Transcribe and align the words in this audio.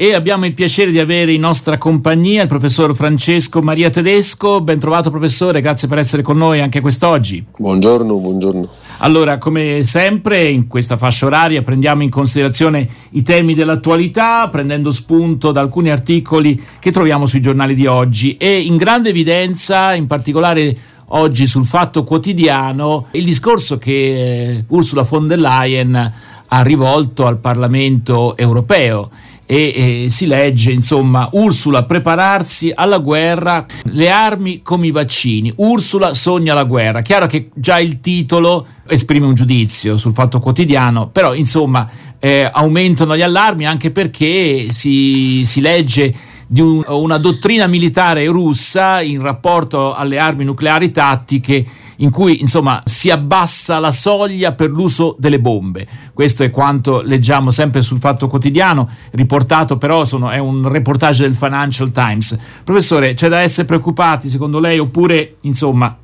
e 0.00 0.14
abbiamo 0.14 0.46
il 0.46 0.54
piacere 0.54 0.92
di 0.92 1.00
avere 1.00 1.32
in 1.32 1.40
nostra 1.40 1.76
compagnia 1.76 2.42
il 2.42 2.46
professor 2.46 2.94
Francesco 2.94 3.62
Maria 3.62 3.90
Tedesco. 3.90 4.60
Ben 4.60 4.78
trovato 4.78 5.10
professore, 5.10 5.60
grazie 5.60 5.88
per 5.88 5.98
essere 5.98 6.22
con 6.22 6.36
noi 6.36 6.60
anche 6.60 6.80
quest'oggi. 6.80 7.44
Buongiorno, 7.56 8.14
buongiorno. 8.14 8.68
Allora, 8.98 9.38
come 9.38 9.82
sempre 9.82 10.50
in 10.50 10.68
questa 10.68 10.96
fascia 10.96 11.26
oraria 11.26 11.62
prendiamo 11.62 12.04
in 12.04 12.10
considerazione 12.10 12.88
i 13.10 13.24
temi 13.24 13.54
dell'attualità, 13.54 14.48
prendendo 14.48 14.92
spunto 14.92 15.50
da 15.50 15.62
alcuni 15.62 15.90
articoli 15.90 16.62
che 16.78 16.92
troviamo 16.92 17.26
sui 17.26 17.42
giornali 17.42 17.74
di 17.74 17.86
oggi 17.86 18.36
e 18.36 18.60
in 18.60 18.76
grande 18.76 19.08
evidenza, 19.08 19.94
in 19.94 20.06
particolare 20.06 20.76
oggi 21.06 21.44
sul 21.44 21.66
Fatto 21.66 22.04
Quotidiano, 22.04 23.06
il 23.10 23.24
discorso 23.24 23.78
che 23.78 23.92
eh, 23.92 24.64
Ursula 24.68 25.02
von 25.02 25.26
der 25.26 25.40
Leyen 25.40 26.12
ha 26.50 26.62
rivolto 26.62 27.26
al 27.26 27.38
Parlamento 27.38 28.36
europeo 28.36 29.10
e, 29.50 30.04
e 30.04 30.10
si 30.10 30.26
legge 30.26 30.70
insomma 30.72 31.30
Ursula 31.32 31.84
prepararsi 31.84 32.70
alla 32.74 32.98
guerra, 32.98 33.64
le 33.84 34.10
armi 34.10 34.60
come 34.60 34.88
i 34.88 34.90
vaccini, 34.90 35.50
Ursula 35.56 36.12
sogna 36.12 36.52
la 36.52 36.64
guerra. 36.64 37.00
Chiaro 37.00 37.26
che 37.26 37.48
già 37.54 37.78
il 37.78 38.00
titolo 38.00 38.66
esprime 38.86 39.24
un 39.24 39.34
giudizio 39.34 39.96
sul 39.96 40.12
fatto 40.12 40.38
quotidiano, 40.38 41.08
però 41.08 41.32
insomma 41.32 41.88
eh, 42.18 42.46
aumentano 42.52 43.16
gli 43.16 43.22
allarmi 43.22 43.64
anche 43.64 43.90
perché 43.90 44.66
si, 44.70 45.42
si 45.46 45.62
legge 45.62 46.14
di 46.46 46.60
un, 46.60 46.84
una 46.86 47.16
dottrina 47.16 47.66
militare 47.66 48.26
russa 48.26 49.00
in 49.00 49.22
rapporto 49.22 49.94
alle 49.94 50.18
armi 50.18 50.44
nucleari 50.44 50.90
tattiche 50.90 51.66
in 51.98 52.10
cui 52.10 52.40
insomma 52.40 52.80
si 52.84 53.10
abbassa 53.10 53.78
la 53.78 53.90
soglia 53.90 54.52
per 54.52 54.70
l'uso 54.70 55.16
delle 55.18 55.40
bombe. 55.40 55.86
Questo 56.12 56.42
è 56.42 56.50
quanto 56.50 57.00
leggiamo 57.02 57.50
sempre 57.50 57.82
sul 57.82 57.98
Fatto 57.98 58.26
Quotidiano, 58.26 58.88
riportato 59.12 59.78
però 59.78 60.04
sono, 60.04 60.30
è 60.30 60.38
un 60.38 60.68
reportage 60.68 61.22
del 61.22 61.34
Financial 61.34 61.90
Times. 61.92 62.38
Professore, 62.64 63.14
c'è 63.14 63.28
da 63.28 63.40
essere 63.40 63.66
preoccupati 63.66 64.28
secondo 64.28 64.58
lei 64.58 64.78
oppure 64.78 65.36
insomma 65.42 65.96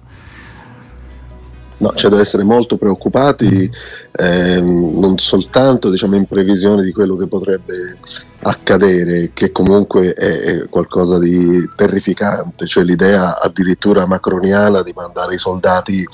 No, 1.77 1.89
c'è 1.89 2.09
da 2.09 2.21
essere 2.21 2.45
molto 2.45 2.77
preoccupati, 2.77 3.69
eh, 4.13 4.61
non 4.61 5.19
soltanto 5.19 5.91
diciamo, 5.91 6.15
in 6.15 6.27
previsione 6.27 6.85
di 6.85 6.93
quello 6.93 7.17
che 7.17 7.27
potrebbe 7.27 7.99
accadere, 8.43 9.31
che 9.35 9.51
comunque 9.51 10.13
è, 10.13 10.69
qualcosa 10.69 11.19
di 11.19 11.69
terrificante, 11.75 12.67
cioè 12.67 12.85
l'idea 12.85 13.41
addirittura 13.41 14.07
macroniana 14.07 14.83
di 14.83 14.93
mandare 14.95 15.35
i 15.35 15.39
soldati 15.39 16.07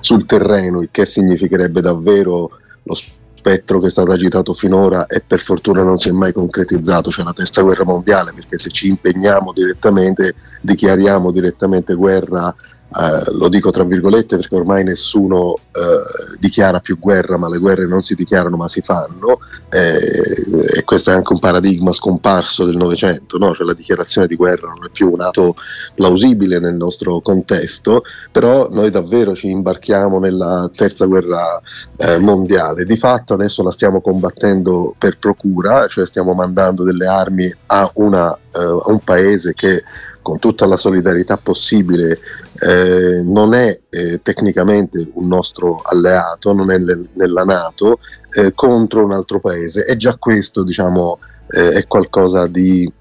sul 0.00 0.24
terreno, 0.24 0.82
il 0.82 0.88
che 0.92 1.04
significherebbe 1.04 1.80
davvero 1.80 2.50
lo 2.84 2.94
spettro 2.94 3.80
che 3.80 3.86
è 3.86 3.90
stato 3.90 4.12
agitato 4.12 4.54
finora 4.54 5.06
e 5.06 5.22
per 5.26 5.40
fortuna 5.40 5.82
non 5.82 5.98
si 5.98 6.10
è 6.10 6.12
mai 6.12 6.32
concretizzato, 6.32 7.10
cioè 7.10 7.24
la 7.24 7.32
terza 7.32 7.62
guerra 7.62 7.84
mondiale, 7.84 8.32
perché 8.32 8.56
se 8.56 8.70
ci 8.70 8.86
impegniamo 8.86 9.52
direttamente, 9.52 10.34
dichiariamo 10.60 11.32
direttamente 11.32 11.94
guerra 11.94 12.54
Uh, 12.90 13.36
lo 13.36 13.50
dico 13.50 13.70
tra 13.70 13.84
virgolette 13.84 14.36
perché 14.36 14.54
ormai 14.54 14.82
nessuno 14.82 15.50
uh, 15.50 16.36
dichiara 16.38 16.80
più 16.80 16.98
guerra, 16.98 17.36
ma 17.36 17.48
le 17.48 17.58
guerre 17.58 17.86
non 17.86 18.02
si 18.02 18.14
dichiarano 18.14 18.56
ma 18.56 18.66
si 18.68 18.80
fanno, 18.80 19.40
eh, 19.70 20.78
e 20.78 20.84
questo 20.84 21.10
è 21.10 21.14
anche 21.14 21.32
un 21.32 21.38
paradigma 21.38 21.92
scomparso 21.92 22.64
del 22.64 22.76
Novecento, 22.76 23.36
no? 23.36 23.54
cioè 23.54 23.66
la 23.66 23.74
dichiarazione 23.74 24.26
di 24.26 24.36
guerra 24.36 24.68
non 24.68 24.86
è 24.86 24.88
più 24.90 25.12
un 25.12 25.20
atto 25.20 25.54
plausibile 25.94 26.58
nel 26.58 26.74
nostro 26.74 27.20
contesto, 27.20 28.04
però 28.32 28.68
noi 28.70 28.90
davvero 28.90 29.34
ci 29.34 29.48
imbarchiamo 29.48 30.18
nella 30.18 30.70
terza 30.74 31.04
guerra 31.04 31.60
eh, 31.96 32.18
mondiale, 32.18 32.84
di 32.84 32.96
fatto 32.96 33.34
adesso 33.34 33.62
la 33.62 33.72
stiamo 33.72 34.00
combattendo 34.00 34.94
per 34.96 35.18
procura, 35.18 35.86
cioè 35.88 36.06
stiamo 36.06 36.32
mandando 36.32 36.84
delle 36.84 37.06
armi 37.06 37.54
a, 37.66 37.90
una, 37.94 38.34
eh, 38.34 38.58
a 38.60 38.90
un 38.90 39.00
paese 39.00 39.52
che 39.52 39.82
con 40.28 40.38
tutta 40.38 40.66
la 40.66 40.76
solidarietà 40.76 41.38
possibile, 41.38 42.18
eh, 42.60 43.22
non 43.24 43.54
è 43.54 43.80
eh, 43.88 44.20
tecnicamente 44.22 45.08
un 45.14 45.26
nostro 45.26 45.80
alleato, 45.82 46.52
non 46.52 46.70
è 46.70 46.76
nel, 46.76 47.08
nella 47.14 47.44
Nato, 47.44 48.00
eh, 48.34 48.52
contro 48.52 49.06
un 49.06 49.12
altro 49.12 49.40
paese. 49.40 49.86
E 49.86 49.96
già 49.96 50.16
questo 50.18 50.64
diciamo, 50.64 51.18
eh, 51.48 51.70
è 51.70 51.86
qualcosa 51.86 52.46
di 52.46 52.92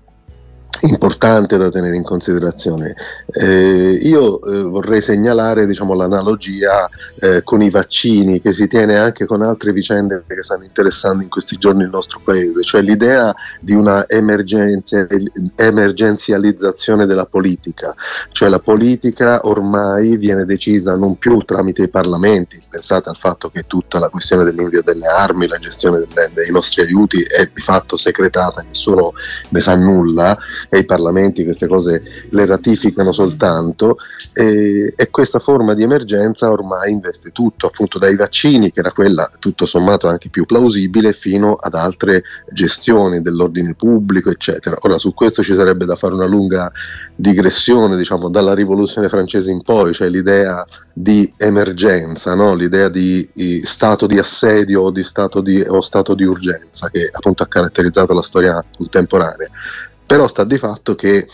importante 0.81 1.57
da 1.57 1.69
tenere 1.69 1.95
in 1.95 2.03
considerazione. 2.03 2.95
Eh, 3.27 3.97
io 4.01 4.41
eh, 4.41 4.61
vorrei 4.61 5.01
segnalare 5.01 5.65
diciamo, 5.65 5.93
l'analogia 5.93 6.89
eh, 7.19 7.41
con 7.43 7.61
i 7.61 7.69
vaccini 7.69 8.41
che 8.41 8.53
si 8.53 8.67
tiene 8.67 8.97
anche 8.97 9.25
con 9.25 9.41
altre 9.41 9.71
vicende 9.71 10.23
che 10.27 10.43
stanno 10.43 10.63
interessando 10.63 11.23
in 11.23 11.29
questi 11.29 11.57
giorni 11.57 11.83
il 11.83 11.89
nostro 11.89 12.21
paese, 12.23 12.63
cioè 12.63 12.81
l'idea 12.81 13.33
di 13.59 13.73
una 13.73 14.07
emergenzializzazione 14.07 17.05
della 17.05 17.25
politica, 17.25 17.95
cioè 18.31 18.49
la 18.49 18.59
politica 18.59 19.41
ormai 19.43 20.17
viene 20.17 20.45
decisa 20.45 20.95
non 20.95 21.17
più 21.17 21.39
tramite 21.39 21.83
i 21.83 21.89
parlamenti, 21.89 22.59
pensate 22.69 23.09
al 23.09 23.17
fatto 23.17 23.49
che 23.49 23.65
tutta 23.67 23.99
la 23.99 24.09
questione 24.09 24.43
dell'invio 24.43 24.83
delle 24.83 25.07
armi, 25.07 25.47
la 25.47 25.57
gestione 25.57 25.99
delle, 25.99 26.31
dei 26.33 26.51
nostri 26.51 26.83
aiuti 26.83 27.21
è 27.21 27.49
di 27.53 27.61
fatto 27.61 27.95
segretata, 27.97 28.63
nessuno 28.67 29.13
ne 29.49 29.59
sa 29.59 29.75
nulla, 29.75 30.37
e 30.69 30.79
i 30.79 30.85
parlamenti 30.85 31.43
queste 31.43 31.67
cose 31.67 32.01
le 32.29 32.45
ratificano 32.45 33.11
soltanto 33.11 33.97
e, 34.33 34.93
e, 34.95 35.09
questa 35.09 35.39
forma 35.39 35.73
di 35.73 35.83
emergenza 35.83 36.51
ormai 36.51 36.91
investe 36.91 37.31
tutto, 37.31 37.67
appunto 37.67 37.97
dai 37.97 38.15
vaccini, 38.15 38.71
che 38.71 38.79
era 38.81 38.91
quella 38.91 39.29
tutto 39.39 39.65
sommato 39.65 40.07
anche 40.07 40.29
più 40.29 40.45
plausibile, 40.45 41.13
fino 41.13 41.53
ad 41.53 41.73
altre 41.73 42.23
gestioni 42.51 43.21
dell'ordine 43.21 43.73
pubblico, 43.73 44.29
eccetera. 44.29 44.77
Ora 44.81 44.97
su 44.97 45.13
questo 45.13 45.43
ci 45.43 45.55
sarebbe 45.55 45.85
da 45.85 45.95
fare 45.95 46.13
una 46.13 46.27
lunga 46.27 46.71
digressione, 47.15 47.97
diciamo, 47.97 48.29
dalla 48.29 48.53
rivoluzione 48.53 49.09
francese 49.09 49.49
in 49.49 49.61
poi, 49.61 49.93
cioè 49.93 50.09
l'idea 50.09 50.65
di 50.93 51.31
emergenza, 51.37 52.35
no? 52.35 52.53
l'idea 52.53 52.89
di, 52.89 53.27
di, 53.33 53.61
stato 53.65 54.05
di 54.07 54.19
assedio 54.19 54.83
o, 54.83 54.91
di 54.91 55.03
stato 55.03 55.41
di, 55.41 55.61
o 55.61 55.81
stato 55.81 56.13
di 56.13 56.23
urgenza 56.23 56.89
che 56.89 57.09
appunto 57.11 57.43
ha 57.43 57.47
caratterizzato 57.47 58.13
la 58.13 58.23
storia 58.23 58.63
contemporanea 58.75 59.49
però 60.07 60.27
sta 60.27 60.43
di 60.45 60.57
fatto 60.57 60.95
che 60.95 61.27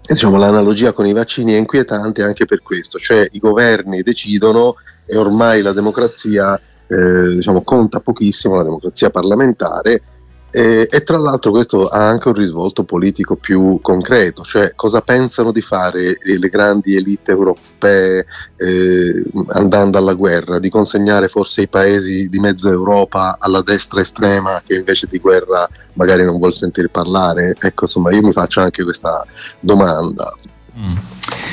diciamo, 0.00 0.38
l'analogia 0.38 0.92
con 0.92 1.04
i 1.04 1.12
vaccini 1.12 1.52
è 1.52 1.58
inquietante 1.58 2.22
anche 2.22 2.46
per 2.46 2.62
questo, 2.62 2.98
cioè 2.98 3.28
i 3.32 3.38
governi 3.38 4.02
decidono 4.02 4.76
e 5.04 5.16
ormai 5.16 5.60
la 5.60 5.72
democrazia 5.72 6.58
eh, 6.86 7.34
diciamo, 7.34 7.62
conta 7.62 8.00
pochissimo, 8.00 8.56
la 8.56 8.62
democrazia 8.62 9.10
parlamentare, 9.10 10.02
e, 10.50 10.88
e, 10.90 11.02
tra 11.02 11.18
l'altro 11.18 11.50
questo 11.50 11.88
ha 11.88 12.08
anche 12.08 12.28
un 12.28 12.34
risvolto 12.34 12.82
politico 12.82 13.36
più 13.36 13.80
concreto, 13.82 14.42
cioè 14.42 14.72
cosa 14.74 15.02
pensano 15.02 15.52
di 15.52 15.60
fare 15.60 16.16
le 16.20 16.48
grandi 16.48 16.96
elite 16.96 17.32
europee 17.32 18.24
eh, 18.56 19.22
andando 19.48 19.98
alla 19.98 20.14
guerra, 20.14 20.58
di 20.58 20.70
consegnare 20.70 21.28
forse 21.28 21.62
i 21.62 21.68
paesi 21.68 22.28
di 22.28 22.38
mezza 22.38 22.70
Europa 22.70 23.36
alla 23.38 23.60
destra 23.60 24.00
estrema 24.00 24.62
che 24.66 24.76
invece 24.76 25.06
di 25.10 25.18
guerra 25.18 25.68
magari 25.94 26.24
non 26.24 26.38
vuol 26.38 26.54
sentire 26.54 26.88
parlare? 26.88 27.54
Ecco, 27.58 27.84
insomma, 27.84 28.12
io 28.12 28.22
mi 28.22 28.32
faccio 28.32 28.60
anche 28.60 28.84
questa 28.84 29.26
domanda. 29.60 30.34
Mm. 30.78 30.96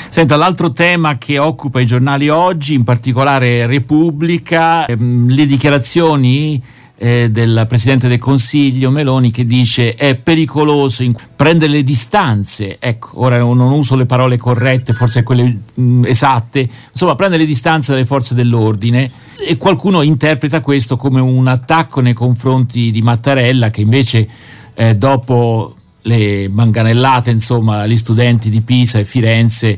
Senta, 0.10 0.38
l'altro 0.38 0.72
tema 0.72 1.18
che 1.18 1.38
occupa 1.40 1.82
i 1.82 1.86
giornali 1.86 2.30
oggi, 2.30 2.76
in 2.76 2.86
particolare 2.86 3.66
Repubblica, 3.66 4.86
ehm, 4.86 5.28
le 5.28 5.46
dichiarazioni 5.46 6.64
eh, 6.98 7.30
del 7.30 7.66
Presidente 7.68 8.08
del 8.08 8.20
Consiglio 8.20 8.90
Meloni 8.90 9.32
che 9.32 9.46
dice 9.46 9.94
è 9.96 10.16
pericoloso 10.16 11.04
in- 11.04 11.16
prendere 11.36 11.74
le 11.74 11.84
distanze, 11.84 12.78
ecco, 12.80 13.20
ora 13.22 13.38
non 13.40 13.60
uso 13.60 13.96
le 13.96 14.06
parole 14.06 14.38
corrette, 14.38 14.94
forse 14.94 15.24
quelle 15.24 15.44
mh, 15.44 15.82
mm, 15.82 16.06
esatte, 16.06 16.68
insomma 16.92 17.16
prendere 17.16 17.42
le 17.42 17.48
distanze 17.48 17.92
dalle 17.92 18.06
forze 18.06 18.34
dell'ordine. 18.34 19.12
E 19.38 19.58
qualcuno 19.58 20.02
interpreta 20.02 20.62
questo 20.62 20.96
come 20.96 21.20
un 21.20 21.48
attacco 21.48 22.00
nei 22.00 22.14
confronti 22.14 22.92
di 22.92 23.02
Mattarella 23.02 23.70
che 23.70 23.82
invece 23.82 24.28
eh, 24.74 24.96
dopo 24.96 25.76
le 26.08 26.50
manganellate 26.50 27.32
insomma 27.32 27.82
agli 27.82 27.98
studenti 27.98 28.50
di 28.50 28.62
Pisa 28.62 29.00
e 29.00 29.06
Firenze 29.06 29.78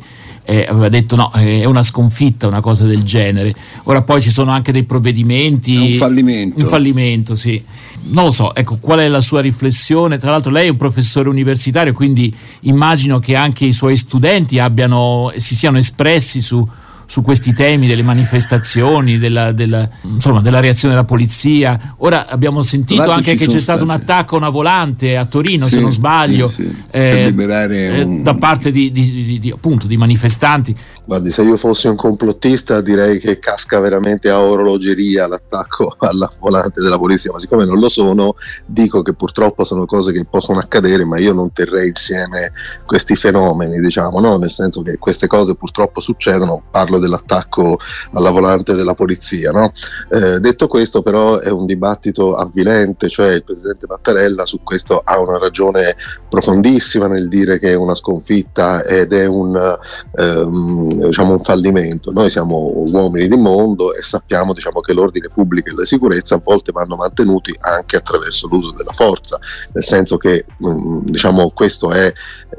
eh, 0.49 0.65
aveva 0.69 0.87
detto 0.87 1.17
no, 1.17 1.29
è 1.31 1.65
una 1.65 1.83
sconfitta, 1.83 2.47
una 2.47 2.61
cosa 2.61 2.85
del 2.85 3.03
genere. 3.03 3.53
Ora 3.83 4.01
poi 4.01 4.21
ci 4.21 4.29
sono 4.29 4.51
anche 4.51 4.71
dei 4.71 4.85
provvedimenti. 4.85 5.75
È 5.75 5.91
un 5.91 5.97
fallimento. 5.97 6.63
Un 6.63 6.69
fallimento, 6.69 7.35
sì. 7.35 7.61
Non 8.09 8.25
lo 8.25 8.31
so, 8.31 8.55
ecco, 8.55 8.77
qual 8.79 8.99
è 8.99 9.09
la 9.09 9.19
sua 9.19 9.41
riflessione? 9.41 10.17
Tra 10.17 10.31
l'altro 10.31 10.49
lei 10.49 10.67
è 10.67 10.69
un 10.69 10.77
professore 10.77 11.27
universitario, 11.27 11.91
quindi 11.91 12.33
immagino 12.61 13.19
che 13.19 13.35
anche 13.35 13.65
i 13.65 13.73
suoi 13.73 13.97
studenti 13.97 14.57
abbiano, 14.57 15.33
si 15.35 15.53
siano 15.53 15.79
espressi 15.79 16.39
su, 16.39 16.65
su 17.07 17.21
questi 17.21 17.53
temi 17.53 17.87
delle 17.87 18.03
manifestazioni, 18.03 19.17
della, 19.17 19.53
della, 19.53 19.89
insomma, 20.03 20.41
della 20.41 20.59
reazione 20.59 20.93
della 20.93 21.05
polizia. 21.05 21.95
Ora 21.99 22.27
abbiamo 22.27 22.61
sentito 22.61 23.01
Volati 23.01 23.29
anche 23.29 23.35
che 23.35 23.47
c'è 23.47 23.61
stato 23.61 23.83
un 23.83 23.91
attacco 23.91 24.35
a 24.35 24.39
una 24.39 24.49
volante 24.49 25.15
a 25.15 25.25
Torino, 25.25 25.65
sì, 25.65 25.75
se 25.75 25.79
non 25.79 25.91
sbaglio, 25.91 26.49
sì, 26.49 26.63
sì. 26.63 26.83
Eh, 26.91 27.33
eh, 27.33 28.01
un... 28.03 28.23
da 28.23 28.35
parte 28.35 28.71
di, 28.71 28.91
di, 28.91 29.39
di, 29.39 29.49
appunto, 29.49 29.87
di 29.87 29.95
manifestanti. 29.95 30.75
Guardi, 31.05 31.31
se 31.31 31.43
io 31.43 31.55
fossi 31.55 31.87
un 31.87 31.95
complottista 31.95 32.81
direi 32.81 33.19
che 33.19 33.39
casca 33.39 33.79
veramente 33.79 34.29
a 34.29 34.41
orologeria 34.41 35.27
l'attacco 35.27 35.95
alla 35.99 36.29
volante 36.39 36.81
della 36.81 36.99
polizia, 36.99 37.31
ma 37.31 37.39
siccome 37.39 37.65
non 37.65 37.79
lo 37.79 37.87
sono, 37.87 38.35
dico 38.65 39.01
che 39.01 39.13
purtroppo 39.13 39.63
sono 39.63 39.85
cose 39.85 40.11
che 40.11 40.25
possono 40.29 40.59
accadere, 40.59 41.05
ma 41.05 41.17
io 41.17 41.31
non 41.31 41.53
terrei 41.53 41.87
insieme 41.87 42.51
questi 42.85 43.15
fenomeni, 43.15 43.79
diciamo, 43.79 44.19
no? 44.19 44.37
nel 44.37 44.51
senso 44.51 44.81
che 44.81 44.97
queste 44.97 45.27
cose 45.27 45.55
purtroppo 45.55 46.01
succedono, 46.01 46.63
parlo 46.69 46.96
dell'attacco 46.99 47.79
alla 48.13 48.31
volante 48.31 48.73
della 48.73 48.93
polizia. 48.93 49.51
No? 49.51 49.71
Eh, 50.09 50.39
detto 50.39 50.67
questo, 50.67 51.01
però, 51.01 51.39
è 51.39 51.49
un 51.49 51.65
dibattito 51.65 52.35
avvilente, 52.35 53.09
cioè 53.09 53.33
il 53.33 53.43
presidente 53.43 53.85
Mattarella 53.87 54.45
su 54.45 54.61
questo 54.63 55.01
ha 55.03 55.19
una 55.19 55.37
ragione 55.37 55.95
profondissima 56.29 57.07
nel 57.07 57.27
dire 57.27 57.59
che 57.59 57.71
è 57.71 57.75
una 57.75 57.95
sconfitta 57.95 58.83
ed 58.83 59.13
è 59.13 59.25
un, 59.25 59.55
ehm, 60.15 61.05
diciamo, 61.05 61.31
un 61.31 61.39
fallimento. 61.39 62.11
Noi 62.11 62.29
siamo 62.29 62.71
uomini 62.85 63.27
di 63.27 63.37
mondo 63.37 63.93
e 63.93 64.01
sappiamo 64.01 64.53
diciamo, 64.53 64.81
che 64.81 64.93
l'ordine 64.93 65.29
pubblico 65.33 65.69
e 65.69 65.73
la 65.73 65.85
sicurezza 65.85 66.35
a 66.35 66.41
volte 66.43 66.71
vanno 66.71 66.95
mantenuti 66.95 67.55
anche 67.59 67.97
attraverso 67.97 68.47
l'uso 68.47 68.71
della 68.71 68.93
forza, 68.93 69.39
nel 69.73 69.83
senso 69.83 70.17
che 70.17 70.45
mh, 70.57 70.69
mm, 70.69 70.99
diciamo, 71.05 71.51
questo 71.51 71.91
è 71.91 72.11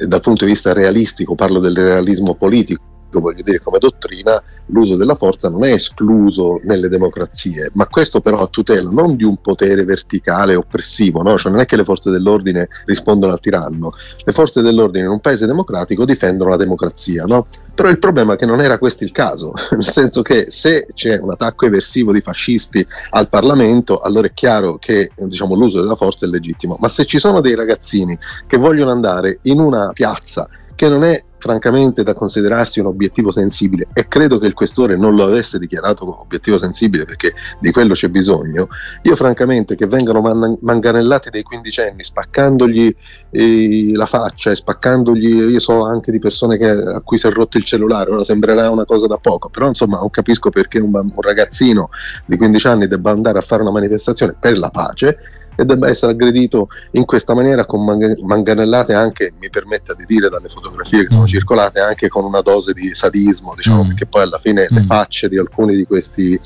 dal 0.07 0.21
punto 0.21 0.45
di 0.45 0.51
vista 0.51 0.73
realistico, 0.73 1.35
parlo 1.35 1.59
del 1.59 1.77
realismo 1.77 2.35
politico 2.35 2.97
voglio 3.11 3.43
dire 3.43 3.61
come 3.61 3.79
dottrina, 3.79 4.43
l'uso 4.67 4.97
della 4.97 5.15
forza 5.15 5.49
non 5.49 5.65
è 5.65 5.73
escluso 5.73 6.61
nelle 6.65 6.89
democrazie, 6.89 7.71
ma 7.75 7.87
questo 7.87 8.21
però 8.21 8.39
a 8.39 8.47
tutela 8.47 8.91
non 8.91 9.17
di 9.17 9.25
un 9.25 9.41
potere 9.41 9.85
verticale 9.85 10.55
oppressivo, 10.55 11.23
no? 11.23 11.39
cioè 11.39 11.51
non 11.51 11.61
è 11.61 11.67
che 11.67 11.77
le 11.77 11.85
forze 11.85 12.11
dell'ordine 12.11 12.69
rispondono 12.85 13.33
al 13.33 13.41
tiranno, 13.41 13.91
le 14.25 14.33
forze 14.33 14.61
dell'ordine 14.63 15.05
in 15.05 15.11
un 15.11 15.21
paese 15.21 15.47
democratico 15.47 16.05
difendono 16.05 16.51
la 16.51 16.57
democrazia, 16.57 17.25
no? 17.25 17.47
però 17.75 17.89
il 17.89 17.99
problema 17.99 18.35
è 18.35 18.37
che 18.37 18.47
non 18.47 18.61
era 18.61 18.79
questo 18.79 19.05
il 19.05 19.13
caso, 19.13 19.53
nel 19.71 19.87
senso 19.87 20.23
che 20.23 20.47
se 20.51 20.89
c'è 20.95 21.19
un 21.19 21.31
attacco 21.31 21.67
eversivo 21.67 22.13
di 22.13 22.21
fascisti 22.21 22.87
al 23.11 23.29
Parlamento, 23.29 24.01
allora 24.01 24.27
è 24.27 24.33
chiaro 24.35 24.79
che 24.79 25.11
diciamo, 25.15 25.55
l'uso 25.55 25.81
della 25.81 25.95
forza 25.97 26.27
è 26.27 26.29
legittimo, 26.29 26.77
ma 26.79 26.89
se 26.89 27.05
ci 27.07 27.19
sono 27.19 27.41
dei 27.41 27.55
ragazzini 27.55 28.19
che 28.47 28.57
vogliono 28.57 28.91
andare 28.91 29.39
in 29.43 29.61
una 29.61 29.91
piazza 29.93 30.49
che 30.75 30.89
non 30.89 31.03
è 31.03 31.25
francamente 31.39 32.03
da 32.03 32.15
considerarsi 32.15 32.81
un 32.81 32.87
obiettivo 32.87 33.31
sensibile 33.31 33.89
e 33.93 34.07
credo 34.09 34.39
che 34.39 34.47
il 34.47 34.55
questore 34.55 34.97
non 34.97 35.15
lo 35.15 35.25
avesse 35.25 35.59
dichiarato 35.59 36.05
come 36.05 36.19
obiettivo 36.21 36.59
sensibile 36.59 37.05
perché 37.05 37.33
di 37.61 37.71
quello 37.71 37.95
c'è 37.95 38.09
bisogno, 38.09 38.69
io 39.03 39.17
francamente 39.17 39.75
che 39.75 39.87
vengano 39.87 40.21
man- 40.21 40.59
manganellati 40.61 41.31
dei 41.31 41.43
quindicenni 41.43 42.03
spaccandogli 42.03 42.95
eh, 43.31 43.93
la 43.93 44.07
faccia 44.07 44.51
e 44.51 44.57
spaccandogli, 44.57 45.51
io 45.51 45.59
so 45.59 45.85
anche 45.85 46.11
di 46.11 46.19
persone 46.19 46.57
che, 46.57 46.69
a 46.69 47.01
cui 47.01 47.19
si 47.19 47.27
è 47.27 47.31
rotto 47.31 47.59
il 47.59 47.65
cellulare, 47.65 48.11
ora 48.11 48.25
sembrerà 48.25 48.71
una 48.71 48.85
cosa 48.85 49.07
da 49.07 49.19
poco, 49.19 49.49
però 49.49 49.69
insomma 49.69 49.99
non 49.99 50.11
capisco 50.11 50.51
perché 50.51 50.79
un, 50.79 50.95
un 50.95 51.21
ragazzino 51.21 51.91
di 52.27 52.37
15 52.37 52.67
anni 52.67 52.89
debba 52.89 53.11
andare 53.11 53.39
a 53.39 53.43
fare 53.43 53.63
una 53.63 53.71
manifestazione 53.71 54.35
per 54.39 54.59
la 54.59 54.71
pace 54.71 55.19
e 55.61 55.65
debba 55.65 55.89
essere 55.89 56.13
aggredito 56.13 56.69
in 56.93 57.05
questa 57.05 57.35
maniera 57.35 57.67
con 57.67 57.85
manganellate 57.85 58.93
anche, 58.93 59.33
mi 59.41 59.51
permetta 59.51 59.93
di 59.93 60.05
dire 60.07 60.29
dalle 60.29 60.49
fotografie 60.49 61.01
che 61.01 61.09
sono 61.09 61.23
mm. 61.23 61.27
circolate, 61.27 61.81
anche 61.81 62.07
con 62.07 62.25
una 62.25 62.43
dose 62.43 62.73
di 62.73 62.95
sadismo, 62.95 63.55
diciamo, 63.57 63.83
mm. 63.83 63.87
perché 63.89 64.07
poi 64.07 64.23
alla 64.23 64.39
fine 64.39 64.69
mm. 64.71 64.77
le 64.77 64.83
facce 64.83 65.29
di 65.29 65.37
alcuni 65.37 65.75
di 65.75 65.85
questi 65.85 66.41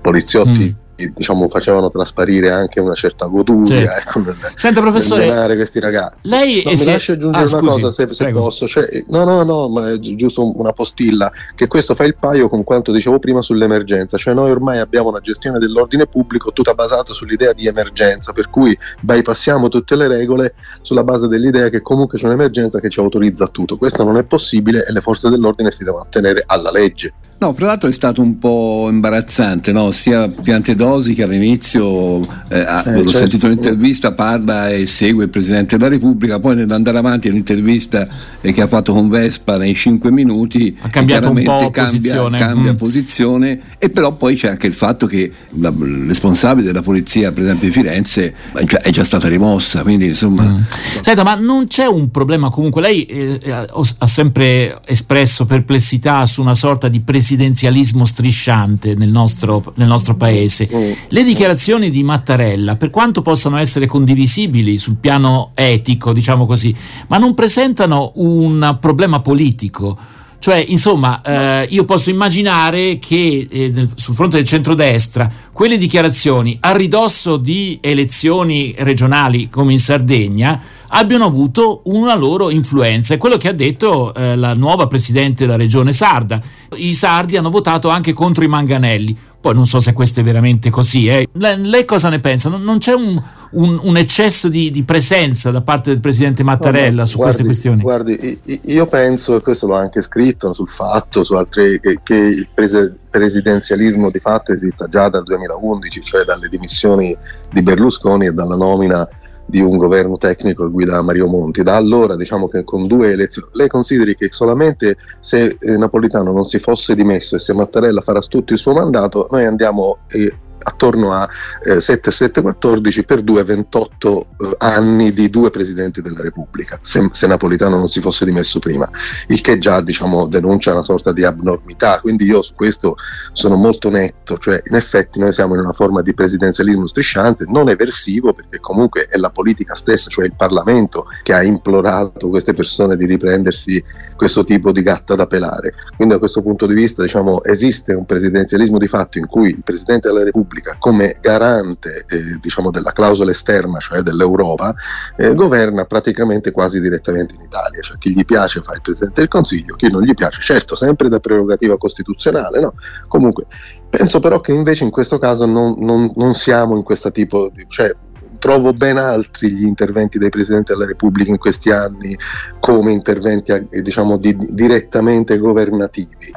poliziotti 0.00 0.74
mm 1.00 1.12
diciamo, 1.14 1.48
facevano 1.48 1.90
trasparire 1.90 2.50
anche 2.50 2.80
una 2.80 2.94
certa 2.94 3.26
goduria 3.26 3.64
sì. 3.64 4.00
ecco, 4.00 4.20
nel, 4.20 4.36
Senta 4.54 4.80
professore 4.80 5.56
questi 5.56 5.80
ragazzi. 5.80 6.28
lei 6.28 6.62
no, 6.64 6.70
mi 6.70 6.76
si... 6.76 6.84
lasci 6.86 7.12
aggiungere 7.12 7.44
ah, 7.44 7.48
una 7.48 7.58
scusi, 7.58 7.80
cosa 7.80 7.92
se, 7.92 8.14
se 8.14 8.30
posso. 8.30 8.66
Cioè, 8.68 9.04
no 9.08 9.24
no 9.24 9.42
no 9.42 9.68
ma 9.68 9.90
è 9.90 9.98
giusto 9.98 10.56
una 10.58 10.72
postilla. 10.72 11.30
Che 11.54 11.66
questo 11.66 11.94
fa 11.94 12.04
il 12.04 12.16
paio 12.16 12.48
con 12.48 12.64
quanto 12.64 12.92
dicevo 12.92 13.18
prima 13.18 13.42
sull'emergenza. 13.42 14.16
Cioè 14.16 14.34
noi 14.34 14.50
ormai 14.50 14.78
abbiamo 14.78 15.08
una 15.08 15.20
gestione 15.20 15.58
dell'ordine 15.58 16.06
pubblico 16.06 16.52
tutta 16.52 16.74
basata 16.74 17.12
sull'idea 17.12 17.52
di 17.52 17.66
emergenza 17.66 18.32
per 18.32 18.50
cui 18.50 18.76
bypassiamo 19.00 19.68
tutte 19.68 19.96
le 19.96 20.08
regole 20.08 20.54
sulla 20.82 21.04
base 21.04 21.28
dell'idea 21.28 21.68
che 21.68 21.82
comunque 21.82 22.18
c'è 22.18 22.26
un'emergenza 22.26 22.80
che 22.80 22.88
ci 22.88 23.00
autorizza 23.00 23.44
a 23.44 23.48
tutto. 23.48 23.76
Questo 23.76 24.04
non 24.04 24.16
è 24.16 24.24
possibile 24.24 24.84
e 24.86 24.92
le 24.92 25.00
forze 25.00 25.28
dell'ordine 25.28 25.70
si 25.70 25.84
devono 25.84 26.04
attenere 26.04 26.44
alla 26.46 26.70
legge 26.70 27.12
No, 27.38 27.52
tra 27.52 27.66
l'altro 27.66 27.90
è 27.90 27.92
stato 27.92 28.22
un 28.22 28.38
po' 28.38 28.86
imbarazzante, 28.88 29.72
no? 29.72 29.90
sia 29.90 30.28
Piantedosi 30.28 31.14
che 31.14 31.24
all'inizio, 31.24 32.20
eh, 32.48 32.60
eh, 32.60 32.62
ho 32.62 32.82
certo. 32.82 33.10
sentito 33.10 33.46
un'intervista, 33.46 34.12
parla 34.12 34.70
e 34.70 34.86
segue 34.86 35.24
il 35.24 35.30
Presidente 35.30 35.76
della 35.76 35.90
Repubblica, 35.90 36.38
poi 36.38 36.54
nell'andare 36.54 36.96
avanti 36.96 37.28
all'intervista 37.28 38.06
eh, 38.40 38.52
che 38.52 38.62
ha 38.62 38.66
fatto 38.66 38.92
con 38.92 39.08
Vespa 39.08 39.58
nei 39.58 39.74
5 39.74 40.10
minuti, 40.10 40.74
ha 40.80 40.88
cambiato 40.88 41.30
un 41.30 41.42
po' 41.42 41.70
cambia, 41.70 41.84
posizione. 41.84 42.38
cambia 42.38 42.72
mm. 42.72 42.76
posizione 42.76 43.60
e 43.78 43.90
però 43.90 44.14
poi 44.14 44.36
c'è 44.36 44.48
anche 44.48 44.66
il 44.66 44.74
fatto 44.74 45.06
che 45.06 45.30
la, 45.58 45.68
il 45.68 46.06
responsabile 46.06 46.68
della 46.68 46.82
polizia, 46.82 47.32
per 47.32 47.42
esempio 47.42 47.68
di 47.68 47.74
Firenze, 47.74 48.34
è 48.54 48.90
già 48.90 49.04
stata 49.04 49.28
rimossa, 49.28 49.82
quindi 49.82 50.06
insomma... 50.06 50.44
Mm. 50.44 50.60
Senta, 51.02 51.24
ma 51.24 51.34
non 51.34 51.66
c'è 51.66 51.84
un 51.84 52.10
problema 52.10 52.48
comunque, 52.48 52.80
lei 52.80 53.04
eh, 53.04 53.40
ha 53.44 54.06
sempre 54.06 54.80
espresso 54.86 55.44
perplessità 55.44 56.24
su 56.24 56.40
una 56.40 56.54
sorta 56.54 56.88
di 56.88 57.00
presidenza 57.00 57.23
presidenzialismo 57.24 58.04
strisciante 58.04 58.94
nel 58.94 59.10
nostro, 59.10 59.72
nel 59.76 59.88
nostro 59.88 60.14
paese. 60.14 60.68
Mm. 60.70 60.92
Le 61.08 61.24
dichiarazioni 61.24 61.88
di 61.88 62.04
Mattarella, 62.04 62.76
per 62.76 62.90
quanto 62.90 63.22
possano 63.22 63.56
essere 63.56 63.86
condivisibili 63.86 64.76
sul 64.76 64.96
piano 64.96 65.52
etico, 65.54 66.12
diciamo 66.12 66.44
così, 66.44 66.74
ma 67.06 67.16
non 67.16 67.32
presentano 67.32 68.12
un 68.16 68.76
problema 68.78 69.20
politico. 69.20 69.96
Cioè, 70.38 70.62
insomma, 70.68 71.22
eh, 71.22 71.66
io 71.70 71.86
posso 71.86 72.10
immaginare 72.10 72.98
che 72.98 73.48
eh, 73.50 73.70
nel, 73.72 73.88
sul 73.94 74.14
fronte 74.14 74.36
del 74.36 74.44
centrodestra 74.44 75.30
quelle 75.50 75.78
dichiarazioni 75.78 76.58
a 76.60 76.76
ridosso 76.76 77.38
di 77.38 77.78
elezioni 77.80 78.74
regionali 78.76 79.48
come 79.48 79.72
in 79.72 79.78
Sardegna 79.78 80.60
abbiano 80.88 81.24
avuto 81.24 81.82
una 81.84 82.14
loro 82.14 82.50
influenza. 82.50 83.14
È 83.14 83.18
quello 83.18 83.36
che 83.36 83.48
ha 83.48 83.52
detto 83.52 84.12
eh, 84.14 84.36
la 84.36 84.54
nuova 84.54 84.86
presidente 84.86 85.44
della 85.44 85.56
regione 85.56 85.92
sarda. 85.92 86.40
I 86.76 86.94
sardi 86.94 87.36
hanno 87.36 87.50
votato 87.50 87.88
anche 87.88 88.12
contro 88.12 88.44
i 88.44 88.48
manganelli. 88.48 89.16
Poi 89.44 89.54
non 89.54 89.66
so 89.66 89.78
se 89.78 89.92
questo 89.92 90.20
è 90.20 90.22
veramente 90.22 90.70
così. 90.70 91.06
Eh. 91.06 91.28
Lei, 91.32 91.62
lei, 91.66 91.84
cosa 91.84 92.08
ne 92.08 92.18
pensa? 92.18 92.48
Non, 92.48 92.62
non 92.62 92.78
c'è 92.78 92.94
un, 92.94 93.22
un, 93.50 93.78
un, 93.82 93.96
eccesso 93.98 94.48
di, 94.48 94.70
di, 94.70 94.84
presenza 94.84 95.50
da 95.50 95.60
parte 95.60 95.90
del 95.90 96.00
presidente 96.00 96.42
Mattarella 96.42 97.02
no, 97.02 97.06
su 97.06 97.18
guardi, 97.18 97.42
queste 97.42 97.44
questioni? 97.44 97.82
Guardi, 97.82 98.40
io 98.62 98.86
penso, 98.86 99.36
e 99.36 99.42
questo 99.42 99.66
l'ho 99.66 99.76
anche 99.76 100.00
scritto 100.00 100.54
sul 100.54 100.70
fatto, 100.70 101.24
su 101.24 101.34
altre, 101.34 101.78
che, 101.78 102.00
che 102.02 102.14
il 102.14 102.48
prese, 102.54 102.96
presidenzialismo 103.10 104.10
di 104.10 104.18
fatto 104.18 104.54
esista 104.54 104.88
già 104.88 105.10
dal 105.10 105.24
2011, 105.24 106.00
cioè 106.02 106.24
dalle 106.24 106.48
dimissioni 106.48 107.14
di 107.52 107.62
Berlusconi 107.62 108.28
e 108.28 108.32
dalla 108.32 108.56
nomina 108.56 109.06
di 109.46 109.60
un 109.60 109.76
governo 109.76 110.16
tecnico 110.16 110.64
che 110.64 110.70
guida 110.70 111.02
Mario 111.02 111.26
Monti. 111.26 111.62
Da 111.62 111.76
allora 111.76 112.16
diciamo 112.16 112.48
che 112.48 112.64
con 112.64 112.86
due 112.86 113.12
elezioni, 113.12 113.48
lei 113.52 113.68
consideri 113.68 114.16
che 114.16 114.28
solamente 114.30 114.96
se 115.20 115.56
eh, 115.58 115.76
Napolitano 115.76 116.32
non 116.32 116.44
si 116.44 116.58
fosse 116.58 116.94
dimesso 116.94 117.36
e 117.36 117.38
se 117.38 117.54
Mattarella 117.54 118.00
farà 118.00 118.20
tutto 118.20 118.52
il 118.52 118.58
suo 118.58 118.72
mandato, 118.72 119.28
noi 119.30 119.44
andiamo 119.44 119.98
eh, 120.08 120.32
attorno 120.64 121.12
a 121.12 121.28
eh, 121.64 121.76
7-7-14 121.76 123.04
per 123.04 123.22
due 123.22 123.44
28 123.44 124.26
eh, 124.38 124.54
anni 124.58 125.12
di 125.12 125.30
due 125.30 125.50
presidenti 125.50 126.02
della 126.02 126.20
Repubblica, 126.20 126.78
se, 126.82 127.08
se, 127.12 127.26
Napolitano 127.26 127.76
non 127.76 127.88
si 127.88 128.00
fosse 128.00 128.24
dimesso 128.24 128.58
prima, 128.58 128.88
il 129.28 129.40
che 129.40 129.58
già 129.58 129.80
diciamo, 129.80 130.26
denuncia 130.26 130.72
una 130.72 130.82
sorta 130.82 131.12
di 131.12 131.24
abnormità, 131.24 132.00
quindi 132.00 132.24
io 132.24 132.42
su 132.42 132.54
questo 132.54 132.96
sono 133.32 133.56
molto 133.56 133.90
netto, 133.90 134.38
cioè 134.38 134.60
in 134.64 134.74
effetti 134.74 135.18
noi 135.18 135.32
siamo 135.32 135.54
in 135.54 135.60
una 135.60 135.72
forma 135.72 136.02
di 136.02 136.14
presidenzialismo 136.14 136.86
strisciante, 136.86 137.44
non 137.46 137.68
eversivo 137.68 138.32
perché 138.32 138.58
comunque 138.60 139.06
è 139.08 139.16
la 139.18 139.30
politica 139.30 139.74
stessa, 139.74 140.10
cioè 140.10 140.24
il 140.24 140.34
Parlamento 140.36 141.06
che 141.22 141.32
ha 141.32 141.42
implorato 141.42 142.28
queste 142.28 142.52
persone 142.52 142.96
di 142.96 143.06
riprendersi 143.06 143.82
questo 144.16 144.44
tipo 144.44 144.72
di 144.72 144.82
gatta 144.82 145.14
da 145.14 145.26
pelare. 145.26 145.74
Quindi 145.96 146.14
da 146.14 146.20
questo 146.20 146.42
punto 146.42 146.66
di 146.66 146.74
vista 146.74 147.02
diciamo, 147.02 147.42
esiste 147.44 147.92
un 147.94 148.06
presidenzialismo 148.06 148.78
di 148.78 148.88
fatto 148.88 149.18
in 149.18 149.26
cui 149.26 149.50
il 149.50 149.62
Presidente 149.62 150.08
della 150.08 150.24
Repubblica 150.24 150.53
come 150.78 151.16
garante 151.20 152.04
eh, 152.08 152.38
diciamo, 152.40 152.70
della 152.70 152.92
clausola 152.92 153.30
esterna, 153.30 153.78
cioè 153.78 154.00
dell'Europa, 154.00 154.74
eh, 155.16 155.34
governa 155.34 155.84
praticamente 155.84 156.50
quasi 156.50 156.80
direttamente 156.80 157.34
in 157.34 157.42
Italia, 157.42 157.80
cioè 157.80 157.98
chi 157.98 158.12
gli 158.12 158.24
piace 158.24 158.62
fa 158.62 158.74
il 158.74 158.80
Presidente 158.80 159.20
del 159.20 159.28
Consiglio, 159.28 159.76
chi 159.76 159.90
non 159.90 160.02
gli 160.02 160.14
piace, 160.14 160.40
certo 160.40 160.76
sempre 160.76 161.08
da 161.08 161.20
prerogativa 161.20 161.76
costituzionale, 161.76 162.60
no? 162.60 162.74
comunque 163.08 163.46
penso 163.88 164.18
però 164.20 164.40
che 164.40 164.52
invece 164.52 164.84
in 164.84 164.90
questo 164.90 165.18
caso 165.18 165.46
non, 165.46 165.76
non, 165.78 166.12
non 166.16 166.34
siamo 166.34 166.76
in 166.76 166.82
questo 166.82 167.10
tipo 167.10 167.50
di... 167.52 167.64
Cioè, 167.68 167.94
trovo 168.38 168.74
ben 168.74 168.98
altri 168.98 169.50
gli 169.52 169.64
interventi 169.64 170.18
dei 170.18 170.28
Presidenti 170.28 170.72
della 170.72 170.84
Repubblica 170.84 171.30
in 171.30 171.38
questi 171.38 171.70
anni 171.70 172.14
come 172.60 172.92
interventi 172.92 173.52
eh, 173.52 173.80
diciamo, 173.80 174.18
di, 174.18 174.36
direttamente 174.50 175.38
governativi. 175.38 176.30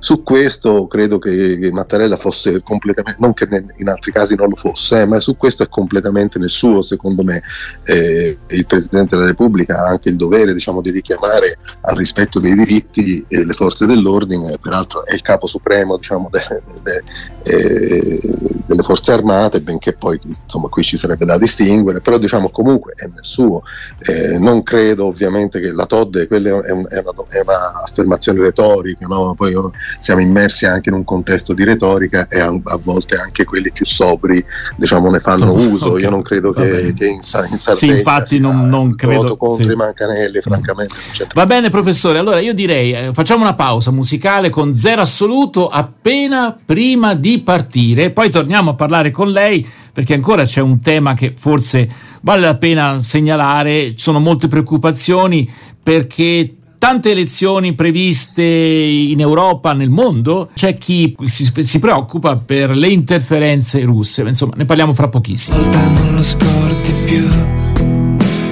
Su 0.00 0.22
questo 0.22 0.86
credo 0.86 1.18
che, 1.18 1.70
Mattarella 1.72 2.16
fosse 2.16 2.62
completamente, 2.62 3.20
non 3.20 3.34
che 3.34 3.48
in 3.76 3.88
altri 3.88 4.12
casi 4.12 4.36
non 4.36 4.48
lo 4.48 4.56
fosse, 4.56 5.00
eh, 5.00 5.06
ma 5.06 5.18
su 5.20 5.36
questo 5.36 5.64
è 5.64 5.68
completamente 5.68 6.38
nel 6.38 6.50
suo, 6.50 6.82
secondo 6.82 7.22
me. 7.24 7.42
Eh, 7.84 8.38
il 8.46 8.66
Presidente 8.66 9.16
della 9.16 9.28
Repubblica 9.28 9.76
ha 9.82 9.88
anche 9.88 10.08
il 10.08 10.16
dovere 10.16 10.52
diciamo, 10.52 10.80
di 10.80 10.90
richiamare 10.90 11.58
al 11.82 11.96
rispetto 11.96 12.38
dei 12.38 12.54
diritti 12.54 13.24
eh, 13.28 13.44
le 13.44 13.52
forze 13.52 13.86
dell'ordine, 13.86 14.56
peraltro 14.60 15.04
è 15.04 15.14
il 15.14 15.22
capo 15.22 15.46
supremo 15.46 15.96
diciamo, 15.96 16.28
de, 16.30 16.62
de, 16.82 17.02
de, 17.42 17.56
eh, 17.56 18.20
delle 18.66 18.82
forze 18.82 19.12
armate, 19.12 19.60
benché 19.60 19.94
poi 19.94 20.20
insomma, 20.22 20.68
qui 20.68 20.82
ci 20.82 20.96
sarebbe 20.96 21.24
da 21.24 21.38
distinguere, 21.38 22.00
però 22.00 22.18
diciamo, 22.18 22.50
comunque 22.50 22.92
è 22.94 23.06
nel 23.06 23.24
suo. 23.24 23.62
Eh, 24.00 24.38
non 24.38 24.62
credo 24.62 25.06
ovviamente 25.06 25.60
che 25.60 25.72
la 25.72 25.86
Todd, 25.86 26.16
quella 26.26 26.62
è, 26.62 26.70
un, 26.70 26.86
è, 26.88 26.98
una, 26.98 27.12
è 27.28 27.40
un'affermazione 27.40 28.40
retorica, 28.40 29.06
no? 29.06 29.34
poi 29.34 29.54
siamo 29.98 30.20
immersi 30.20 30.66
anche 30.66 30.88
in 30.88 30.94
un 30.94 31.04
contesto 31.04 31.54
di 31.54 31.64
retorica 31.64 32.26
e 32.28 32.40
a, 32.40 32.46
a 32.46 32.78
volte 32.82 33.16
anche 33.16 33.44
quelli 33.44 33.70
più 33.72 33.86
sobri 33.86 34.44
diciamo, 34.76 35.10
ne 35.10 35.20
fanno 35.20 35.50
oh, 35.50 35.54
uso. 35.54 35.90
Okay. 35.90 36.02
Io 36.02 36.10
non 36.10 36.22
credo 36.22 36.52
che, 36.52 36.94
che, 36.96 37.06
in, 37.06 37.14
in 37.14 37.22
Sardegna 37.22 37.74
sì, 37.74 37.86
infatti 37.86 38.38
non, 38.38 38.68
non 38.68 38.94
credo 38.94 39.36
contro 39.36 39.64
sì. 39.64 39.70
i 39.70 39.74
mancanelli, 39.74 40.40
francamente. 40.40 40.94
Va 41.34 41.46
bene, 41.46 41.68
professore. 41.68 42.18
Allora 42.18 42.40
io 42.40 42.54
direi 42.54 42.92
eh, 42.92 43.10
facciamo 43.12 43.42
una 43.42 43.54
pausa 43.54 43.90
musicale 43.90 44.50
con 44.50 44.76
zero 44.76 45.02
assoluto 45.02 45.68
appena 45.68 46.56
prima 46.64 47.14
di 47.14 47.40
partire, 47.40 48.10
poi 48.10 48.30
torniamo 48.30 48.70
a 48.70 48.74
parlare 48.74 49.10
con 49.10 49.30
lei 49.30 49.66
perché 49.92 50.14
ancora 50.14 50.44
c'è 50.44 50.60
un 50.60 50.80
tema 50.80 51.14
che 51.14 51.34
forse 51.36 51.88
vale 52.22 52.42
la 52.42 52.56
pena 52.56 53.02
segnalare, 53.02 53.90
ci 53.90 53.98
sono 53.98 54.20
molte 54.20 54.46
preoccupazioni 54.46 55.50
perché 55.82 56.57
tante 56.78 57.10
elezioni 57.10 57.74
previste 57.74 58.42
in 58.42 59.20
Europa, 59.20 59.72
nel 59.72 59.90
mondo, 59.90 60.48
c'è 60.54 60.78
chi 60.78 61.14
si, 61.24 61.50
si, 61.62 61.78
preoccupa 61.78 62.36
per 62.36 62.70
le 62.70 62.88
interferenze 62.88 63.82
russe. 63.82 64.22
Insomma, 64.22 64.54
ne 64.56 64.64
parliamo 64.64 64.94
fra 64.94 65.08
pochissimo. 65.08 65.58
Volta 65.58 65.88
non 65.88 66.14
lo 66.14 66.22
scordi 66.22 66.92
più, 67.04 67.28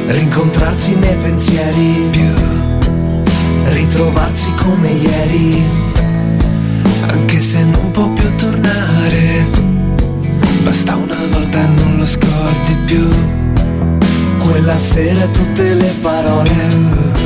rincontrarsi 0.08 0.94
nei 0.96 1.16
pensieri 1.16 2.08
più, 2.10 2.28
ritrovarsi 3.72 4.50
come 4.56 4.90
ieri, 4.90 5.62
anche 7.06 7.40
se 7.40 7.64
non 7.64 7.90
può 7.92 8.08
più 8.10 8.34
tornare. 8.36 9.64
Basta 10.64 10.96
una 10.96 11.16
volta 11.30 11.64
non 11.68 11.96
lo 11.98 12.06
scordi 12.06 12.76
più. 12.86 13.08
Quella 14.38 14.78
sera 14.78 15.26
tutte 15.28 15.74
le 15.74 15.94
parole 16.02 17.25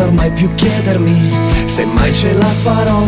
senza 0.00 0.04
ormai 0.04 0.30
più 0.32 0.52
chiedermi 0.54 1.30
se 1.66 1.84
mai 1.84 2.12
ce 2.14 2.32
la 2.34 2.52
farò 2.62 3.02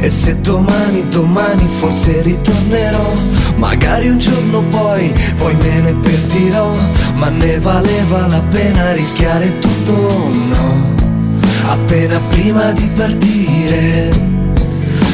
e 0.00 0.10
se 0.10 0.40
domani, 0.40 1.06
domani 1.08 1.66
forse 1.66 2.22
ritornerò. 2.22 3.12
Magari 3.56 4.08
un 4.08 4.18
giorno 4.18 4.62
poi, 4.70 5.12
poi 5.36 5.54
me 5.54 5.80
ne 5.80 5.92
pentirò, 5.92 6.72
ma 7.16 7.28
ne 7.28 7.58
valeva 7.58 8.26
la 8.28 8.40
pena 8.50 8.92
rischiare 8.92 9.58
tutto 9.58 9.92
no. 9.92 10.96
Appena 11.68 12.18
prima 12.30 12.72
di 12.72 12.88
partire, 12.96 14.10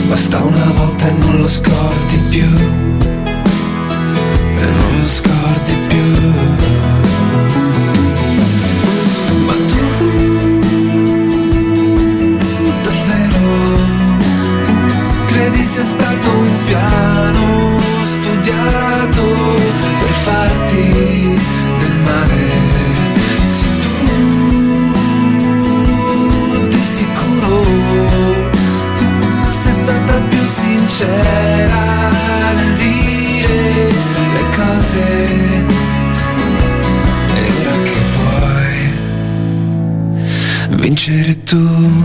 basta 0.09 0.39
una 0.39 0.73
volta 0.77 1.09
e 1.09 1.13
non 1.19 1.41
lo 1.41 1.49
scordi 1.49 2.17
più, 2.29 2.47
e 4.59 4.67
non 4.79 5.01
lo 5.01 5.09
scordi 5.09 5.73
più. 5.73 5.84
Sia 15.65 15.85
stato 15.85 16.31
un 16.31 16.65
piano 16.67 17.79
studiato 18.03 19.23
per 20.01 20.13
farti 20.23 21.37
del 21.79 21.97
male. 22.05 22.51
Se 23.47 23.69
tu 23.83 23.99
di 26.69 26.83
sicuro 26.97 27.63
sei 29.51 29.73
stata 29.73 30.15
più 30.29 30.45
sincera 30.45 32.11
nel 32.55 32.75
dire 32.77 33.89
le 33.89 34.45
cose. 34.55 35.07
E 37.35 37.43
ora 37.61 37.77
che 37.83 38.01
vuoi 38.17 38.77
vincere 40.77 41.43
tu. 41.45 42.04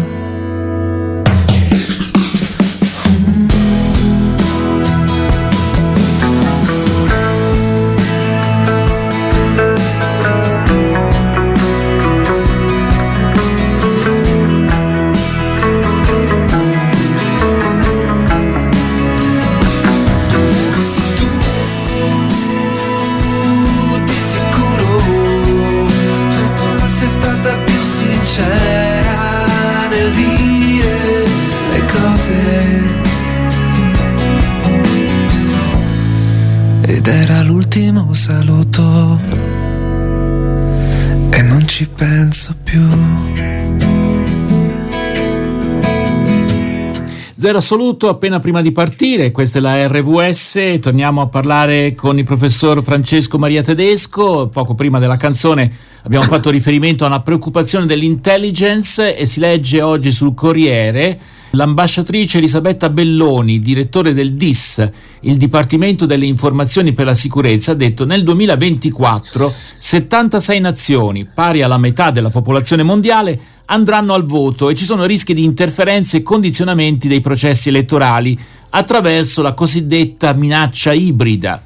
Zero 47.49 47.61
assoluto 47.61 48.09
appena 48.09 48.37
prima 48.39 48.61
di 48.61 48.71
partire, 48.71 49.31
questa 49.31 49.57
è 49.57 49.61
la 49.61 49.87
RVS, 49.87 50.77
torniamo 50.79 51.21
a 51.21 51.29
parlare 51.29 51.95
con 51.95 52.19
il 52.19 52.23
professor 52.23 52.83
Francesco 52.83 53.39
Maria 53.39 53.63
Tedesco, 53.63 54.49
poco 54.49 54.75
prima 54.75 54.99
della 54.99 55.17
canzone 55.17 55.71
abbiamo 56.03 56.25
fatto 56.25 56.51
riferimento 56.51 57.05
a 57.05 57.07
una 57.07 57.21
preoccupazione 57.21 57.87
dell'intelligence 57.87 59.17
e 59.17 59.25
si 59.25 59.39
legge 59.39 59.81
oggi 59.81 60.11
sul 60.11 60.35
Corriere 60.35 61.19
l'ambasciatrice 61.51 62.37
Elisabetta 62.37 62.89
Belloni, 62.89 63.59
direttore 63.59 64.13
del 64.13 64.33
DIS, 64.33 64.89
il 65.21 65.37
Dipartimento 65.37 66.05
delle 66.05 66.25
Informazioni 66.25 66.93
per 66.93 67.05
la 67.05 67.13
Sicurezza, 67.13 67.71
ha 67.71 67.75
detto 67.75 68.05
nel 68.05 68.23
2024 68.23 69.51
76 69.77 70.59
nazioni, 70.59 71.25
pari 71.25 71.61
alla 71.61 71.77
metà 71.77 72.11
della 72.11 72.29
popolazione 72.29 72.83
mondiale, 72.83 73.39
andranno 73.65 74.13
al 74.13 74.23
voto 74.23 74.69
e 74.69 74.75
ci 74.75 74.85
sono 74.85 75.05
rischi 75.05 75.33
di 75.33 75.43
interferenze 75.43 76.17
e 76.17 76.23
condizionamenti 76.23 77.07
dei 77.07 77.21
processi 77.21 77.69
elettorali 77.69 78.37
attraverso 78.71 79.41
la 79.41 79.53
cosiddetta 79.53 80.33
minaccia 80.33 80.93
ibrida. 80.93 81.63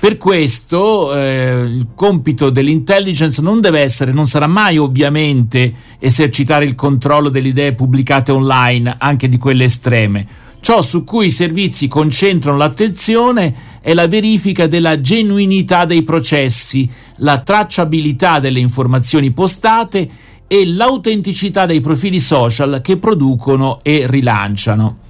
Per 0.00 0.16
questo 0.16 1.14
eh, 1.14 1.62
il 1.66 1.88
compito 1.94 2.48
dell'intelligence 2.48 3.42
non 3.42 3.60
deve 3.60 3.80
essere, 3.80 4.12
non 4.12 4.26
sarà 4.26 4.46
mai 4.46 4.78
ovviamente 4.78 5.74
esercitare 5.98 6.64
il 6.64 6.74
controllo 6.74 7.28
delle 7.28 7.48
idee 7.48 7.74
pubblicate 7.74 8.32
online, 8.32 8.94
anche 8.96 9.28
di 9.28 9.36
quelle 9.36 9.64
estreme. 9.64 10.26
Ciò 10.60 10.80
su 10.80 11.04
cui 11.04 11.26
i 11.26 11.30
servizi 11.30 11.86
concentrano 11.86 12.56
l'attenzione 12.56 13.54
è 13.82 13.92
la 13.92 14.08
verifica 14.08 14.66
della 14.66 15.02
genuinità 15.02 15.84
dei 15.84 16.02
processi, 16.02 16.90
la 17.16 17.40
tracciabilità 17.40 18.38
delle 18.38 18.58
informazioni 18.58 19.32
postate 19.32 20.08
e 20.46 20.66
l'autenticità 20.66 21.66
dei 21.66 21.82
profili 21.82 22.20
social 22.20 22.80
che 22.82 22.96
producono 22.96 23.80
e 23.82 24.06
rilanciano. 24.08 25.00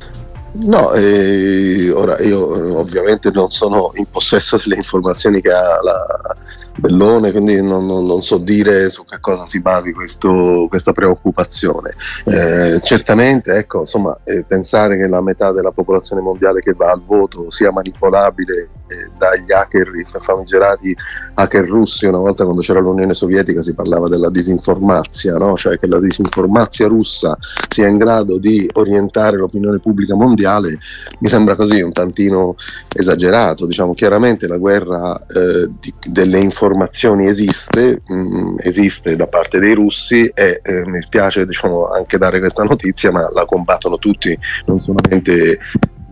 No, 0.52 0.92
eh, 0.94 1.90
ora 1.92 2.18
io 2.20 2.76
ovviamente 2.78 3.30
non 3.30 3.50
sono 3.52 3.92
in 3.94 4.06
possesso 4.10 4.56
delle 4.56 4.74
informazioni 4.76 5.40
che 5.40 5.52
ha 5.52 5.80
la, 5.80 6.36
Bellone, 6.78 7.30
quindi 7.32 7.60
non, 7.60 7.86
non, 7.86 8.06
non, 8.06 8.22
so 8.22 8.38
dire 8.38 8.88
su 8.90 9.04
che 9.04 9.18
cosa 9.20 9.46
si 9.46 9.60
basi 9.60 9.92
questo, 9.92 10.66
questa 10.68 10.92
preoccupazione. 10.92 11.90
Eh, 12.24 12.80
certamente, 12.82 13.52
ecco, 13.54 13.80
insomma, 13.80 14.16
eh, 14.24 14.44
pensare 14.44 14.96
che 14.96 15.06
la 15.06 15.20
metà 15.20 15.52
della 15.52 15.72
popolazione 15.72 16.22
mondiale 16.22 16.60
che 16.60 16.72
va 16.72 16.90
al 16.90 17.02
voto 17.04 17.50
sia 17.50 17.72
manipolabile 17.72 18.70
eh, 18.86 19.10
dagli 19.18 19.52
hacker, 19.52 19.94
i 19.96 20.06
famigerati 20.20 20.96
hacker 21.34 21.66
russi, 21.66 22.06
una 22.06 22.18
volta 22.18 22.44
quando 22.44 22.62
c'era 22.62 22.80
l'Unione 22.80 23.14
Sovietica 23.14 23.62
si 23.62 23.74
parlava 23.74 24.08
della 24.08 24.30
disinformazia, 24.30 25.36
no? 25.36 25.56
cioè 25.56 25.78
che 25.78 25.86
la 25.86 26.00
disinformazia 26.00 26.86
russa 26.86 27.36
sia 27.68 27.88
in 27.88 27.98
grado 27.98 28.38
di 28.38 28.68
orientare 28.74 29.36
l'opinione 29.36 29.80
pubblica 29.80 30.14
mondiale, 30.14 30.78
mi 31.18 31.28
sembra 31.28 31.56
così 31.56 31.80
un 31.82 31.92
tantino 31.92 32.54
esagerato. 32.92 33.66
Diciamo, 33.66 33.94
chiaramente 33.94 34.46
la 34.46 34.56
guerra 34.56 35.18
eh, 35.26 35.70
delle 36.08 36.38
informazioni 36.38 36.59
informazioni 36.60 37.26
esiste, 37.26 38.02
mh, 38.04 38.14
mm, 38.14 38.56
esiste 38.58 39.16
da 39.16 39.26
parte 39.26 39.58
dei 39.58 39.72
russi 39.72 40.30
e 40.34 40.60
eh, 40.62 40.86
mi 40.86 41.00
spiace 41.00 41.46
diciamo, 41.46 41.88
anche 41.88 42.18
dare 42.18 42.38
questa 42.38 42.64
notizia, 42.64 43.10
ma 43.10 43.28
la 43.32 43.46
combattono 43.46 43.96
tutti, 43.96 44.36
non 44.66 44.78
solamente 44.80 45.58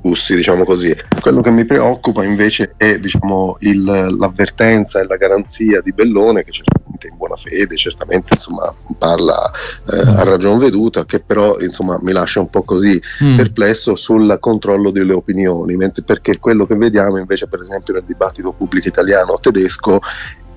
russi, 0.03 0.35
diciamo 0.35 0.65
così. 0.65 0.95
Quello 1.21 1.41
che 1.41 1.51
mi 1.51 1.65
preoccupa 1.65 2.25
invece 2.25 2.75
è 2.77 2.99
diciamo, 2.99 3.57
il, 3.61 3.85
l'avvertenza 3.85 5.01
e 5.01 5.07
la 5.07 5.17
garanzia 5.17 5.81
di 5.81 5.93
Bellone, 5.93 6.45
che 6.45 6.53
certamente 6.53 7.09
in 7.09 7.17
buona 7.17 7.37
fede, 7.37 7.77
certamente 7.77 8.35
insomma, 8.35 8.73
parla 8.99 9.51
eh, 9.93 10.21
a 10.21 10.25
ragion 10.25 10.59
veduta, 10.59 11.05
che 11.05 11.21
però 11.21 11.59
insomma, 11.61 11.99
mi 12.01 12.13
lascia 12.13 12.41
un 12.41 12.51
po' 12.51 12.63
così 12.63 13.01
mm. 13.25 13.37
perplesso 13.37 13.97
sul 13.97 14.37
controllo 14.41 14.91
delle 14.91 15.13
opinioni, 15.13 15.77
mentre, 15.77 16.03
perché 16.03 16.39
quello 16.39 16.67
che 16.67 16.77
vediamo 16.77 17.19
invece 17.19 17.47
per 17.47 17.61
esempio 17.61 17.95
nel 17.95 18.05
dibattito 18.05 18.53
pubblico 18.53 18.89
italiano 18.89 19.33
o 19.33 19.41
tedesco 19.41 20.01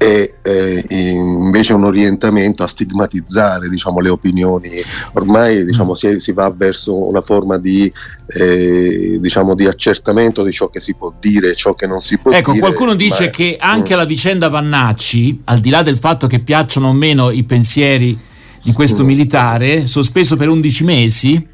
è 0.02 0.34
eh, 0.42 0.84
invece 0.90 1.74
un 1.74 1.84
orientamento 1.84 2.64
a 2.64 2.68
stigmatizzare 2.68 3.70
diciamo, 3.70 4.00
le 4.00 4.10
opinioni. 4.10 4.72
Ormai 5.14 5.64
diciamo, 5.64 5.94
si, 5.94 6.20
si, 6.20 6.32
va 6.32 6.50
verso 6.50 7.08
una 7.08 7.22
forma 7.22 7.60
di, 7.60 7.92
eh, 8.26 9.20
diciamo, 9.22 9.54
di, 9.54 9.68
accertamento 9.68 10.42
di 10.42 10.52
ciò 10.52 10.70
che 10.70 10.80
si 10.80 10.96
può 10.96 11.14
dire 11.20 11.52
e 11.52 11.56
ciò 11.56 11.76
che 11.76 11.86
non 11.86 12.02
si 12.02 12.18
può 12.18 12.32
ecco, 12.32 12.52
dire. 12.52 12.66
Ecco, 12.66 12.74
qualcuno 12.74 12.96
dice 12.96 13.30
che 13.30 13.58
anche 13.60 13.94
mm. 13.94 13.98
la 13.98 14.06
vicenda 14.06 14.50
Vannacci, 14.50 15.42
al 15.44 15.60
di 15.60 15.70
là 15.70 15.84
del 15.84 15.98
fatto 15.98 16.26
che 16.26 16.40
piacciono 16.40 16.88
o 16.88 16.94
meno 16.94 17.30
i 17.30 17.44
pensieri 17.44 18.18
di 18.64 18.72
questo 18.74 19.04
mm. 19.04 19.08
militare, 19.08 19.86
sospeso 19.86 20.36
per 20.36 20.50
11 20.50 20.84
mesi, 20.84 21.48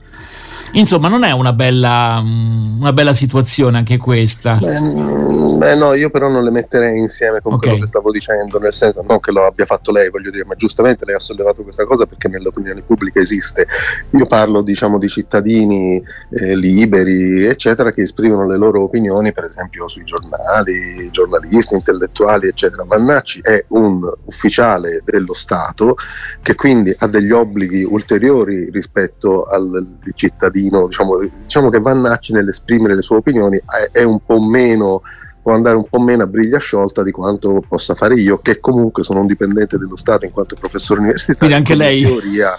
Insomma, 0.77 1.07
non 1.07 1.23
è 1.23 1.31
una 1.31 1.53
bella, 1.53 2.21
una 2.23 2.93
bella 2.93 3.13
situazione 3.13 3.79
anche 3.79 3.97
questa. 3.97 4.57
Beh, 4.61 4.79
mm, 4.79 5.57
beh, 5.57 5.75
no, 5.75 5.93
io 5.95 6.11
però 6.11 6.29
non 6.29 6.43
le 6.43 6.51
metterei 6.51 6.99
insieme 6.99 7.41
con 7.41 7.53
okay. 7.53 7.69
quello 7.69 7.83
che 7.83 7.89
stavo 7.89 8.11
dicendo, 8.11 8.59
nel 8.59 8.75
senso 8.75 9.03
non 9.07 9.19
che 9.19 9.31
lo 9.31 9.43
abbia 9.43 9.65
fatto 9.65 9.91
lei, 9.91 10.11
voglio 10.11 10.29
dire, 10.29 10.45
ma 10.45 10.53
giustamente 10.53 11.03
lei 11.03 11.15
ha 11.15 11.19
sollevato 11.19 11.63
questa 11.63 11.83
cosa 11.85 12.05
perché 12.05 12.27
nell'opinione 12.27 12.83
pubblica 12.83 13.19
esiste. 13.19 13.65
Io 14.11 14.27
parlo, 14.27 14.61
diciamo, 14.61 14.99
di 14.99 15.07
cittadini 15.07 15.99
eh, 16.29 16.55
liberi, 16.55 17.43
eccetera, 17.45 17.91
che 17.91 18.03
esprimono 18.03 18.45
le 18.45 18.57
loro 18.57 18.83
opinioni, 18.83 19.33
per 19.33 19.45
esempio 19.45 19.87
sui 19.87 20.03
giornali, 20.03 21.09
giornalisti, 21.09 21.73
intellettuali, 21.73 22.49
eccetera. 22.49 22.85
Mannacci 22.85 23.39
è 23.41 23.65
un 23.69 24.07
ufficiale 24.25 25.01
dello 25.03 25.33
Stato 25.33 25.95
che 26.43 26.53
quindi 26.53 26.93
ha 26.95 27.07
degli 27.07 27.31
obblighi 27.31 27.83
ulteriori 27.83 28.69
rispetto 28.69 29.41
al 29.41 29.97
cittadino 30.13 30.65
cittadino, 30.67 30.87
diciamo, 30.87 31.17
diciamo 31.43 31.69
che 31.69 31.79
Vannacci 31.79 32.33
nell'esprimere 32.33 32.95
le 32.95 33.01
sue 33.01 33.17
opinioni 33.17 33.57
è, 33.57 33.97
è 33.97 34.03
un 34.03 34.19
po' 34.23 34.39
meno 34.39 35.01
può 35.47 35.55
andare 35.55 35.77
un 35.77 35.87
po' 35.89 36.01
meno 36.01 36.23
a 36.23 36.27
briglia 36.27 36.57
sciolta 36.57 37.03
di 37.03 37.11
quanto 37.11 37.63
possa 37.65 37.95
fare 37.95 38.15
io, 38.15 38.39
che 38.39 38.59
comunque 38.59 39.01
sono 39.05 39.21
un 39.21 39.27
dipendente 39.27 39.77
dello 39.77 39.95
Stato 39.95 40.25
in 40.25 40.31
quanto 40.31 40.55
professore 40.59 40.99
universitario. 40.99 41.63
Quindi 41.63 41.71
anche 41.71 41.75
lei? 41.75 42.01
In 42.03 42.07
teoria, 42.19 42.57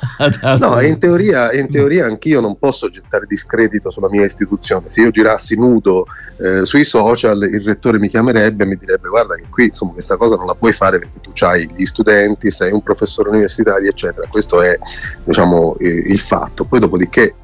no, 0.57 0.81
in 0.81 0.99
teoria, 0.99 1.53
in 1.53 1.69
teoria 1.69 2.07
anch'io 2.07 2.41
non 2.41 2.57
posso 2.59 2.89
gettare 2.89 3.27
discredito 3.27 3.91
sulla 3.91 4.09
mia 4.09 4.25
istituzione. 4.25 4.89
Se 4.89 5.03
io 5.03 5.11
girassi 5.11 5.57
nudo 5.57 6.07
eh, 6.39 6.65
sui 6.65 6.85
social, 6.85 7.43
il 7.43 7.61
rettore 7.61 7.99
mi 7.99 8.09
chiamerebbe 8.09 8.65
e 8.65 8.67
mi 8.67 8.77
direbbe 8.77 9.09
guarda 9.09 9.35
che 9.35 9.45
qui 9.51 9.67
insomma, 9.67 9.93
questa 9.93 10.17
cosa 10.17 10.37
non 10.37 10.47
la 10.47 10.55
puoi 10.55 10.73
fare 10.73 10.99
perché 10.99 11.21
tu 11.21 11.33
hai 11.45 11.69
gli 11.77 11.85
studenti, 11.85 12.51
sei 12.51 12.73
un 12.73 12.83
professore 12.83 13.29
universitario, 13.29 13.91
eccetera. 13.91 14.27
Questo 14.29 14.63
è 14.63 14.79
diciamo, 15.25 15.77
il 15.81 16.19
fatto. 16.19 16.65
Poi 16.65 16.81
dopodiché 16.81 17.35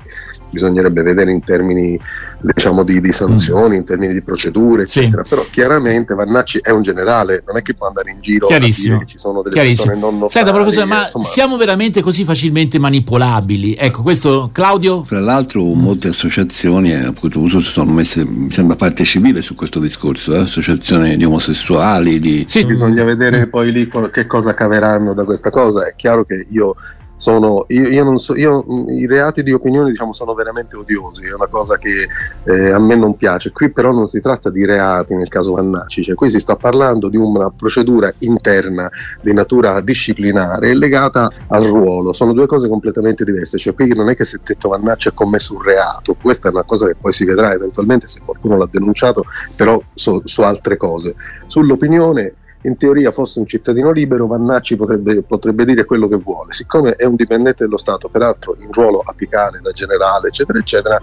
bisognerebbe 0.54 1.02
vedere 1.02 1.32
in 1.32 1.42
termini 1.42 2.00
diciamo, 2.40 2.82
di, 2.84 3.00
di, 3.00 3.12
sanzioni, 3.12 3.74
mm. 3.74 3.78
in 3.78 3.84
termini 3.84 4.12
di 4.14 4.22
procedure, 4.22 4.84
eccetera. 4.84 5.22
Sì. 5.24 5.30
Però 5.30 5.44
chiaramente 5.50 6.14
Vannacci 6.14 6.60
è 6.62 6.70
un 6.70 6.82
generale, 6.82 7.42
non 7.46 7.56
è 7.56 7.62
che 7.62 7.74
può 7.74 7.88
andare 7.88 8.10
in 8.10 8.20
giro 8.20 8.46
Chiarissimo. 8.46 9.00
che 9.00 9.06
ci 9.06 9.18
sono 9.18 9.42
delle 9.42 9.54
persone 9.54 9.96
non 9.96 10.14
notari. 10.14 10.30
Senta, 10.30 10.52
professore, 10.52 10.86
ma 10.86 11.02
insomma... 11.02 11.24
siamo 11.24 11.56
veramente 11.56 12.00
così 12.00 12.24
facilmente 12.24 12.78
manipolabili? 12.78 13.74
Ecco, 13.74 14.02
questo 14.02 14.50
Claudio? 14.52 15.04
Fra 15.04 15.20
l'altro 15.20 15.62
molte 15.62 16.08
associazioni 16.08 16.94
a 16.94 17.12
questo 17.12 17.40
punto 17.40 17.60
si 17.60 17.70
sono 17.70 17.92
messe, 17.92 18.24
mi 18.24 18.50
sembra, 18.50 18.76
parte 18.76 19.04
civile 19.04 19.42
su 19.42 19.54
questo 19.54 19.80
discorso, 19.80 20.34
eh? 20.34 20.38
associazioni 20.38 21.16
di 21.16 21.24
omosessuali. 21.24 22.20
Di... 22.20 22.44
Sì. 22.48 22.64
Bisogna 22.64 23.04
vedere 23.04 23.48
poi 23.48 23.72
lì 23.72 23.88
che 24.10 24.26
cosa 24.26 24.54
caveranno 24.54 25.14
da 25.14 25.24
questa 25.24 25.50
cosa. 25.50 25.86
È 25.86 25.94
chiaro 25.96 26.24
che 26.24 26.46
io 26.48 26.76
sono, 27.24 27.64
io, 27.68 27.88
io, 27.88 28.18
so, 28.18 28.36
io, 28.36 28.66
i 28.88 29.06
reati 29.06 29.42
di 29.42 29.50
opinione 29.50 29.88
diciamo, 29.88 30.12
sono 30.12 30.34
veramente 30.34 30.76
odiosi, 30.76 31.24
è 31.24 31.32
una 31.32 31.46
cosa 31.46 31.78
che 31.78 32.06
eh, 32.44 32.70
a 32.70 32.78
me 32.78 32.96
non 32.96 33.16
piace. 33.16 33.50
Qui 33.50 33.70
però 33.70 33.92
non 33.92 34.06
si 34.06 34.20
tratta 34.20 34.50
di 34.50 34.66
reati 34.66 35.14
nel 35.14 35.28
caso 35.28 35.54
Vannacci, 35.54 36.02
cioè 36.02 36.14
qui 36.14 36.28
si 36.28 36.38
sta 36.38 36.56
parlando 36.56 37.08
di 37.08 37.16
una 37.16 37.48
procedura 37.48 38.12
interna 38.18 38.90
di 39.22 39.32
natura 39.32 39.80
disciplinare 39.80 40.74
legata 40.74 41.30
al 41.48 41.64
ruolo, 41.64 42.12
sono 42.12 42.34
due 42.34 42.46
cose 42.46 42.68
completamente 42.68 43.24
diverse, 43.24 43.56
cioè 43.56 43.72
qui 43.72 43.88
non 43.94 44.10
è 44.10 44.14
che 44.14 44.26
se 44.26 44.40
Tetto 44.42 44.68
Vannacci 44.68 45.08
ha 45.08 45.12
commesso 45.12 45.54
un 45.54 45.62
reato, 45.62 46.14
questa 46.20 46.48
è 46.48 46.52
una 46.52 46.64
cosa 46.64 46.86
che 46.88 46.94
poi 46.94 47.14
si 47.14 47.24
vedrà 47.24 47.54
eventualmente 47.54 48.06
se 48.06 48.20
qualcuno 48.22 48.58
l'ha 48.58 48.68
denunciato, 48.70 49.24
però 49.56 49.80
su, 49.94 50.20
su 50.24 50.42
altre 50.42 50.76
cose. 50.76 51.14
Sull'opinione 51.46 52.34
in 52.64 52.76
teoria 52.76 53.12
fosse 53.12 53.38
un 53.38 53.46
cittadino 53.46 53.90
libero, 53.90 54.26
Vannacci 54.26 54.76
potrebbe, 54.76 55.22
potrebbe, 55.22 55.64
dire 55.64 55.84
quello 55.84 56.08
che 56.08 56.16
vuole. 56.16 56.52
Siccome 56.52 56.92
è 56.92 57.04
un 57.04 57.14
dipendente 57.14 57.64
dello 57.64 57.78
Stato, 57.78 58.08
peraltro 58.08 58.56
in 58.58 58.70
ruolo 58.72 59.02
apicale 59.04 59.60
da 59.60 59.70
generale, 59.72 60.28
eccetera, 60.28 60.58
eccetera, 60.58 60.98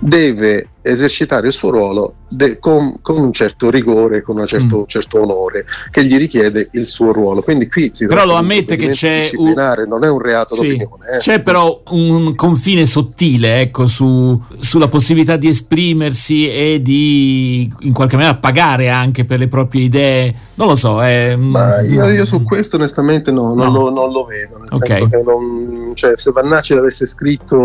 deve 0.00 0.68
esercitare 0.82 1.48
il 1.48 1.52
suo 1.52 1.70
ruolo 1.70 2.14
de- 2.28 2.58
con, 2.58 3.00
con, 3.02 3.18
un 3.18 3.32
certo 3.32 3.70
rigore, 3.70 4.22
con 4.22 4.38
un 4.38 4.46
certo, 4.46 4.80
mm. 4.80 4.84
certo, 4.86 5.20
onore 5.20 5.64
che 5.90 6.04
gli 6.04 6.16
richiede 6.16 6.68
il 6.72 6.86
suo 6.86 7.12
ruolo. 7.12 7.42
Quindi 7.42 7.68
qui 7.68 7.90
si 7.92 8.06
però 8.06 8.24
lo 8.24 8.34
ammette 8.34 8.76
che 8.76 8.90
c'è 8.90 9.30
un... 9.36 9.54
non 9.86 10.04
è 10.04 10.08
un 10.08 10.20
reato 10.20 10.54
sì. 10.54 10.76
d'opinione. 10.76 11.16
Eh. 11.16 11.18
C'è 11.18 11.40
però 11.40 11.82
un 11.88 12.34
confine 12.34 12.86
sottile 12.86 13.60
ecco, 13.60 13.86
su, 13.86 14.40
sulla 14.58 14.88
possibilità 14.88 15.36
di 15.36 15.48
esprimersi 15.48 16.50
e 16.50 16.80
di 16.82 17.70
in 17.80 17.92
qualche 17.92 18.16
maniera 18.16 18.36
pagare 18.36 18.88
anche 18.88 19.24
per 19.24 19.38
le 19.38 19.48
proprie 19.48 19.82
idee. 19.82 20.34
Non 20.54 20.68
lo 20.68 20.74
so. 20.74 21.02
È... 21.02 21.36
Ma 21.36 21.80
io, 21.80 22.08
io 22.08 22.24
su 22.24 22.42
questo 22.42 22.76
onestamente 22.76 23.30
no, 23.30 23.54
non, 23.54 23.72
no. 23.72 23.84
Lo, 23.84 23.90
non 23.90 24.12
lo, 24.12 24.24
vedo. 24.24 24.58
Nel 24.58 24.68
okay. 24.70 24.96
senso 24.96 25.08
che 25.08 25.22
non, 25.22 25.92
cioè, 25.94 26.12
se 26.16 26.30
Vannacci 26.32 26.74
l'avesse 26.74 27.06
scritto, 27.06 27.56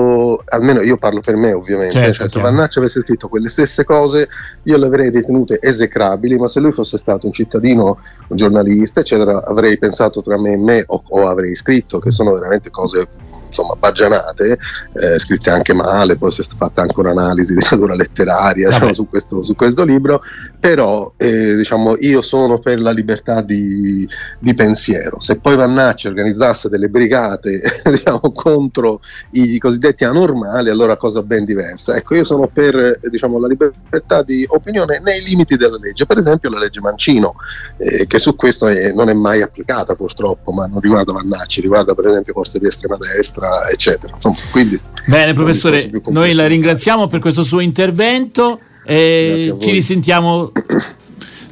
almeno 0.53 0.81
io 0.81 0.97
parlo 0.97 1.19
per 1.19 1.35
me 1.35 1.51
ovviamente, 1.53 1.93
certo, 1.93 2.13
cioè, 2.13 2.29
se 2.29 2.41
Vannacci 2.41 2.77
avesse 2.77 3.01
scritto 3.01 3.27
quelle 3.27 3.49
stesse 3.49 3.83
cose 3.83 4.29
io 4.63 4.77
le 4.77 4.85
avrei 4.85 5.09
ritenute 5.09 5.59
esecrabili, 5.61 6.37
ma 6.37 6.47
se 6.47 6.59
lui 6.59 6.71
fosse 6.71 6.97
stato 6.97 7.25
un 7.25 7.33
cittadino, 7.33 7.99
un 8.27 8.35
giornalista, 8.37 8.99
eccetera, 9.01 9.43
avrei 9.43 9.77
pensato 9.77 10.21
tra 10.21 10.39
me 10.39 10.53
e 10.53 10.57
me 10.57 10.83
o, 10.87 11.03
o 11.07 11.27
avrei 11.27 11.55
scritto 11.55 11.99
che 11.99 12.11
sono 12.11 12.33
veramente 12.33 12.69
cose 12.69 13.07
insomma 13.53 13.75
baggianate, 13.75 14.57
eh, 14.93 15.19
scritte 15.19 15.51
anche 15.51 15.73
male, 15.73 16.17
poi 16.17 16.31
si 16.31 16.41
è 16.41 16.45
fatta 16.57 16.81
anche 16.81 16.99
un'analisi 16.99 17.53
di 17.55 17.65
natura 17.69 17.93
letteraria 17.93 18.69
diciamo, 18.69 18.93
su, 18.93 19.07
questo, 19.07 19.43
su, 19.43 19.55
questo, 19.55 19.85
libro, 19.85 20.21
però 20.59 21.13
eh, 21.17 21.55
diciamo, 21.55 21.95
io 21.99 22.23
sono 22.23 22.59
per 22.59 22.81
la 22.81 22.91
libertà 22.91 23.41
di, 23.41 24.07
di 24.39 24.53
pensiero. 24.55 25.21
Se 25.21 25.37
poi 25.37 25.55
Vannacci 25.55 26.07
organizzasse 26.07 26.67
delle 26.67 26.89
brigate 26.89 27.61
diciamo, 27.85 28.31
contro 28.33 29.01
i 29.31 29.59
cosiddetti 29.59 30.03
anormali, 30.03 30.69
allora 30.69 30.97
cosa 30.97 31.21
ben 31.21 31.45
diversa. 31.45 31.95
Ecco, 31.95 32.15
io 32.15 32.23
sono 32.23 32.47
per 32.47 32.99
diciamo, 33.03 33.39
la 33.39 33.47
libertà 33.47 34.23
di 34.23 34.45
opinione 34.49 34.99
nei 34.99 35.21
limiti 35.23 35.55
della 35.55 35.77
legge, 35.77 36.05
per 36.05 36.17
esempio 36.17 36.49
la 36.49 36.59
legge 36.59 36.79
Mancino, 36.79 37.35
eh, 37.77 38.07
che 38.07 38.17
su 38.17 38.35
questo 38.35 38.67
è, 38.67 38.91
non 38.93 39.09
è 39.09 39.13
mai 39.13 39.41
applicata 39.41 39.95
purtroppo, 39.95 40.51
ma 40.51 40.65
non 40.65 40.79
riguarda 40.79 41.13
Vannacci, 41.13 41.61
riguarda 41.61 41.93
per 41.93 42.05
esempio 42.05 42.33
forze 42.33 42.57
di 42.57 42.65
estrema 42.65 42.97
destra 42.97 43.42
eccetera, 43.43 43.69
eccetera. 43.69 44.13
Insomma, 44.13 44.38
quindi, 44.51 44.79
Bene, 45.06 45.34
professore, 45.34 45.89
noi 46.08 46.34
la 46.34 46.47
ringraziamo 46.47 47.08
per 47.08 47.19
questo 47.19 47.43
suo 47.43 47.60
intervento 47.60 48.60
e 48.86 49.56
ci 49.60 49.71
risentiamo 49.71 50.51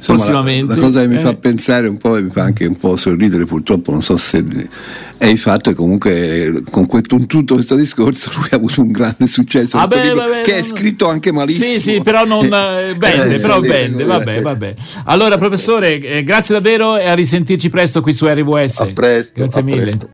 Insomma, 0.02 0.18
prossimamente. 0.18 0.74
La, 0.74 0.80
la, 0.80 0.86
cosa 0.86 1.00
che 1.02 1.08
mi 1.08 1.16
eh. 1.16 1.20
fa 1.20 1.34
pensare 1.34 1.86
un 1.86 1.96
po' 1.98 2.16
e 2.16 2.22
mi 2.22 2.30
fa 2.32 2.42
anche 2.42 2.66
un 2.66 2.76
po' 2.76 2.96
sorridere, 2.96 3.44
purtroppo 3.44 3.92
non 3.92 4.02
so 4.02 4.16
se 4.16 4.42
è 5.16 5.26
il 5.26 5.38
fatto 5.38 5.70
che 5.70 5.76
comunque 5.76 6.64
con 6.68 6.86
questo, 6.86 7.16
tutto 7.26 7.54
questo 7.54 7.76
discorso 7.76 8.28
lui 8.34 8.48
ha 8.50 8.56
avuto 8.56 8.80
un 8.80 8.90
grande 8.90 9.28
successo 9.28 9.78
ah 9.78 9.86
beh, 9.86 10.14
vabbè, 10.14 10.42
che 10.42 10.50
non... 10.50 10.60
è 10.60 10.64
scritto 10.64 11.08
anche 11.08 11.30
malissimo. 11.30 11.72
Sì, 11.74 11.80
sì, 11.80 12.00
però 12.02 12.24
non 12.24 12.46
eh, 12.46 12.94
bene, 12.96 13.34
eh, 13.34 13.38
però 13.38 13.60
sì, 13.60 13.68
vabbè, 14.04 14.34
sì. 14.34 14.40
vabbè. 14.40 14.74
Allora 15.04 15.38
professore, 15.38 16.00
eh, 16.00 16.24
grazie 16.24 16.56
davvero 16.56 16.98
e 16.98 17.06
a 17.06 17.14
risentirci 17.14 17.70
presto 17.70 18.00
qui 18.00 18.12
su 18.12 18.26
RWS. 18.26 18.80
A 18.80 18.86
presto. 18.92 19.32
Grazie 19.36 19.60
a 19.60 19.64
mille. 19.64 19.82
Presto. 19.82 20.08